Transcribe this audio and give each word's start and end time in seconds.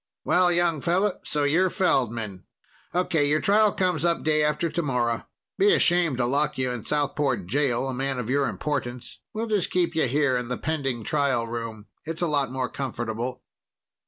Well, 0.25 0.51
young 0.51 0.81
fellow 0.81 1.19
so 1.23 1.43
you're 1.43 1.69
Feldman. 1.69 2.45
Okay, 2.95 3.29
your 3.29 3.39
trial 3.39 3.71
comes 3.71 4.03
up 4.03 4.23
day 4.23 4.43
after 4.43 4.67
tomorrow. 4.67 5.27
Be 5.59 5.75
a 5.75 5.79
shame 5.79 6.15
to 6.17 6.25
lock 6.25 6.57
you 6.57 6.71
in 6.71 6.83
Southport 6.83 7.45
jail, 7.45 7.87
a 7.87 7.93
man 7.93 8.17
of 8.17 8.27
your 8.27 8.47
importance. 8.49 9.19
We'll 9.31 9.45
just 9.45 9.69
keep 9.69 9.93
you 9.95 10.07
here 10.07 10.37
in 10.37 10.47
the 10.47 10.57
pending 10.57 11.03
trial 11.03 11.45
room. 11.45 11.85
It's 12.03 12.23
a 12.23 12.27
lot 12.27 12.51
more 12.51 12.67
comfortable." 12.67 13.43